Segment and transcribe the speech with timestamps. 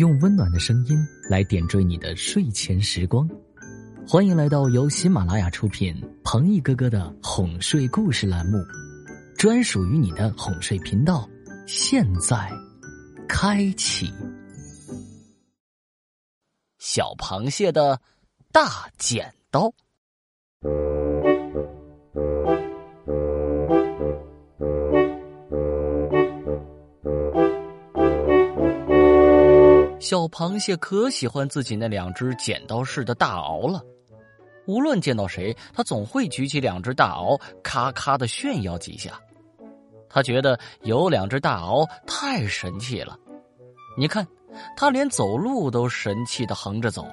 [0.00, 3.28] 用温暖的声音来点缀你的睡前时光。
[4.08, 8.56] 欢迎来到由喜马拉雅出品、彭毅哥哥的哄睡故事栏目，
[9.36, 11.28] 专属于你的哄睡频道。
[11.66, 12.50] 现在
[13.28, 14.10] 开启。
[16.78, 18.00] 小螃蟹的
[18.50, 19.70] 大剪刀。
[30.00, 33.84] 小螃蟹可喜欢自己那两只剪刀似的大螯了。
[34.66, 39.20] 无论见到谁，他总会举起两只大螯，咔咔的炫耀几下。
[40.08, 43.16] 他觉得有两只大螯太神气了。
[43.96, 44.26] 你看，
[44.74, 47.06] 他连走路都神气的横着走。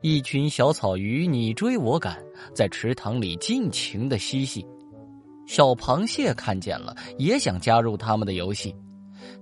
[0.00, 2.20] 一群小草鱼你追我赶，
[2.52, 4.66] 在池塘里尽情的嬉戏。
[5.46, 8.74] 小螃蟹看见了，也想加入他们的游戏。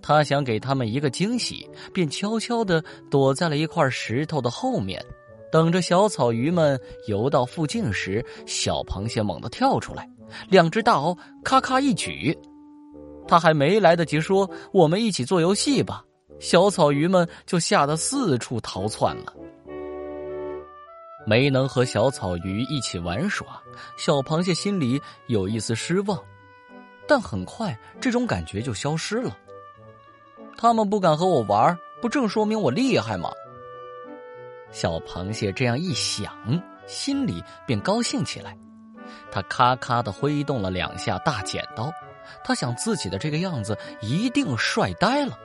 [0.03, 5.05] 他想给他们一个惊喜，便悄悄的躲在了一块石头的后面。
[5.53, 10.09] 等着小草鱼们游到附近时，小螃蟹猛地跳出来，
[10.49, 12.37] 两只大螯咔咔一举。
[13.27, 16.05] 他还没来得及说“我们一起做游戏吧”，
[16.39, 19.35] 小草鱼们就吓得四处逃窜了。
[21.27, 23.47] 没能和小草鱼一起玩耍，
[23.97, 26.19] 小螃蟹心里有一丝失望，
[27.07, 29.37] 但很快这种感觉就消失了。
[30.57, 33.31] 他们不敢和我玩，不正说明我厉害吗？
[34.71, 36.33] 小螃蟹这样一想，
[36.87, 38.57] 心里便高兴起来。
[39.33, 41.93] 他咔咔的挥动了两下大剪刀，
[42.45, 45.39] 他想自己的这个样子一定帅呆了。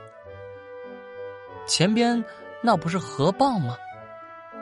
[1.66, 2.24] 前边
[2.62, 3.76] 那不是河蚌吗？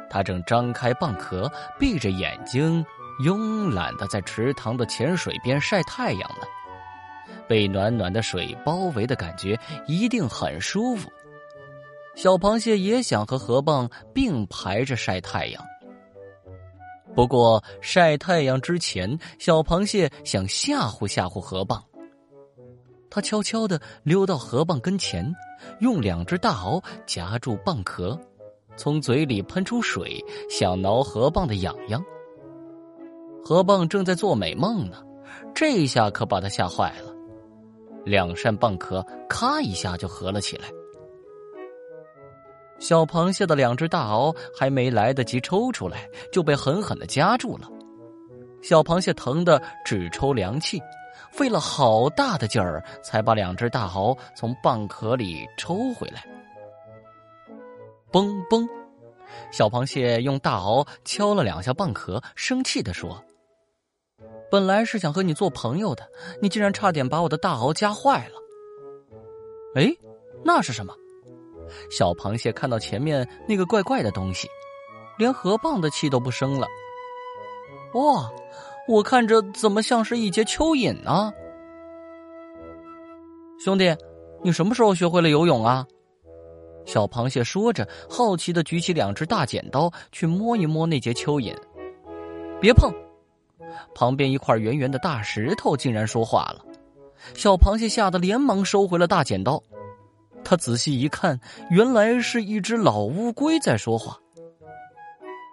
[0.09, 2.85] 他正张开蚌壳，闭着眼睛，
[3.21, 6.47] 慵懒的在池塘的浅水边晒太阳呢。
[7.49, 11.11] 被暖暖的水包围的感觉一定很舒服。
[12.15, 15.65] 小螃蟹也想和河蚌并排着晒太阳，
[17.15, 21.83] 不过晒太阳之前，小螃蟹想吓唬吓唬河蚌。
[23.11, 25.33] 它悄悄的溜到河蚌跟前，
[25.81, 28.19] 用两只大螯夹住蚌壳，
[28.77, 32.05] 从嘴里喷出水，想挠河蚌的痒痒。
[33.45, 35.01] 河蚌正在做美梦呢，
[35.55, 37.14] 这一下可把它吓坏了，
[38.05, 40.69] 两扇蚌壳咔一下就合了起来。
[42.79, 47.69] 小螃蟹的两只大螯还没来得及抽出来，就被狠狠的夹住了。
[48.63, 50.81] 小螃蟹疼得只抽凉气，
[51.31, 56.27] 费了好大的劲儿才把两只大螯从蚌壳里抽回来。
[58.11, 58.67] 嘣嘣，
[59.51, 63.23] 小螃蟹用大螯敲了两下蚌壳，生气的说
[64.55, 66.09] ：“本来是想和你做朋友的，
[66.41, 68.35] 你竟然差点把我的大螯夹坏了。”
[69.75, 69.93] 哎，
[70.45, 70.95] 那是什么？
[71.91, 74.47] 小螃蟹看到前面那个怪怪的东西，
[75.19, 76.69] 连河蚌的气都不生了。
[77.95, 78.31] 哇，
[78.87, 81.33] 我看着怎么像是一节蚯蚓呢？
[83.59, 83.93] 兄弟，
[84.45, 85.85] 你什么时候学会了游泳啊？
[86.87, 91.53] 小螃蟹说着，好奇的举起两只大剪刀去摸一摸那节蚯蚓。
[92.61, 92.95] 别碰！
[93.95, 96.65] 旁边一块圆圆的大石头竟然说话了。
[97.35, 99.63] 小螃蟹吓得连忙收回了大剪刀。
[100.45, 101.41] 他仔细一看，
[101.71, 104.19] 原来是一只老乌龟在说话。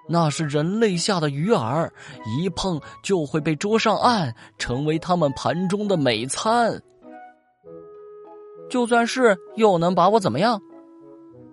[0.09, 1.89] 那是人类下的鱼饵，
[2.37, 6.81] 一碰就会被捉上岸，成为他们盘中的美餐。
[8.69, 10.59] 就算是又能把我怎么样？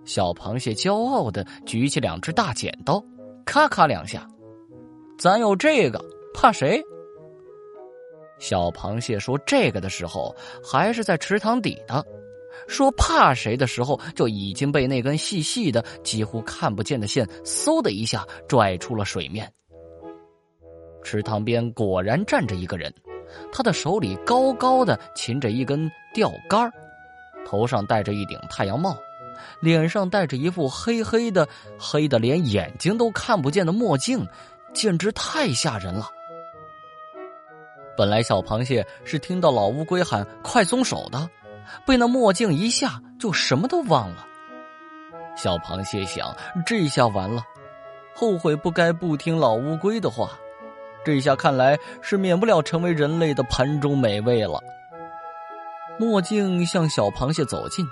[0.03, 3.01] 小螃蟹骄傲的举起两只大剪刀，
[3.45, 4.27] 咔咔两下。
[5.17, 6.03] 咱有这个，
[6.41, 6.81] 怕谁？
[8.39, 10.33] 小螃蟹说这个的时候，
[10.63, 12.01] 还是在池塘底的。
[12.65, 19.51] 说怕谁的时候，就已经被那根细细的、几乎看不见的线嗖的一下拽出了水面。
[21.03, 22.93] 池塘边果然站着一个人，
[23.51, 26.71] 他的手里高高的擒着一根钓竿，
[27.45, 28.97] 头上戴着一顶太阳帽，
[29.59, 31.45] 脸上戴着一副黑黑的、
[31.77, 34.25] 黑的连眼睛都看不见的墨镜，
[34.73, 36.09] 简直太吓人了。
[37.99, 41.29] 本来小螃蟹是听到老乌龟喊“快松手”的。
[41.85, 44.25] 被那墨镜一下，就什么都忘了。
[45.35, 46.33] 小螃蟹想：
[46.65, 47.43] 这下完了，
[48.15, 50.29] 后悔不该不听老乌龟的话。
[51.03, 54.61] 这下看来是免不了成为人类的盘中美味了。
[55.99, 57.85] 墨镜向小螃蟹走近，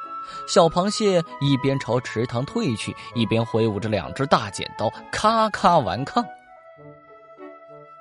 [0.47, 6.25] 小螃蟹一边朝池塘退去，一边挥舞着两只大剪刀，咔咔顽抗。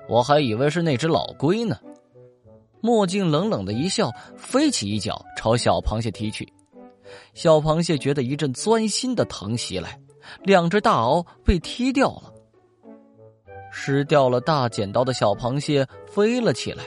[0.08, 1.76] 我还以为是那只老龟呢。
[2.86, 6.46] 墨镜冷冷的一笑，飞起一脚朝小螃蟹踢去。
[7.34, 10.00] 小螃蟹觉得一阵钻心的疼袭来，
[10.44, 12.32] 两只大螯被踢掉了。
[13.72, 16.84] 失掉了大剪刀的小螃蟹飞了起来，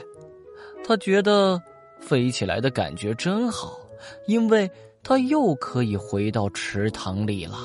[0.82, 1.60] 他觉得
[2.00, 3.78] 飞起来的感觉真好，
[4.26, 4.70] 因为
[5.02, 7.58] 他又可以回到池塘里了。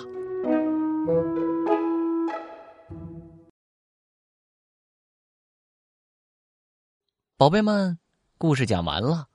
[7.37, 7.97] 宝贝们，
[8.37, 9.27] 故事讲完了。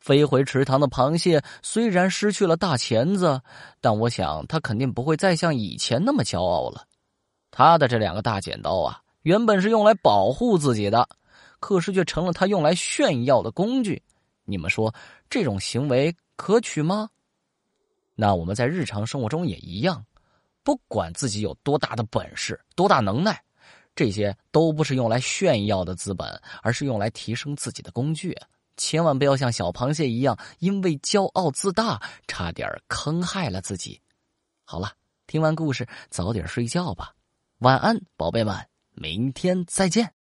[0.00, 3.40] 飞回池塘的螃蟹虽然失去了大钳子，
[3.80, 6.86] 但我想它肯定不会再像以前那么骄傲了。
[7.50, 11.08] 它的这两个大剪刀啊，原本是用来保护自己的，
[11.58, 14.02] 可是却成了它用来炫耀的工具。
[14.44, 14.94] 你们说
[15.28, 17.10] 这种行为可取吗？
[18.14, 20.04] 那我们在日常生活中也一样，
[20.62, 23.42] 不管自己有多大的本事、多大能耐。
[23.96, 28.36] 这些都不是用来炫耀的资本，而是用来提升自己的工具。
[28.76, 33.98] 千万不要像小螃蟹一样，因为骄傲自大，差点坑害了自己。
[34.64, 34.92] 好了，
[35.26, 37.14] 听完故事，早点睡觉吧，
[37.60, 38.54] 晚安，宝贝们，
[38.92, 40.15] 明天再见。